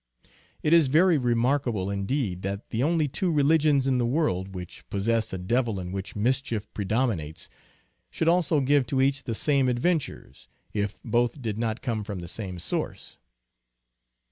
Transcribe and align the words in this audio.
It 0.63 0.73
is 0.73 0.87
very 0.87 1.19
remarkable 1.19 1.91
indeed 1.91 2.41
that 2.41 2.71
the 2.71 2.81
only 2.81 3.07
two 3.07 3.31
religions 3.31 3.85
in 3.85 3.99
the 3.99 4.05
world 4.07 4.55
which 4.55 4.83
possess 4.89 5.31
a 5.31 5.37
devil 5.37 5.79
in 5.79 5.91
whom 5.91 6.03
mischief 6.23 6.67
predominates 6.73 7.49
should 8.09 8.27
also 8.27 8.61
give 8.61 8.87
to 8.87 8.99
each 8.99 9.25
the 9.25 9.35
same 9.35 9.69
adventures, 9.69 10.47
if 10.73 10.99
both 11.03 11.39
did 11.39 11.59
not 11.59 11.83
come 11.83 12.03
from 12.03 12.17
the 12.17 12.27
same 12.27 12.57
source. 12.57 13.19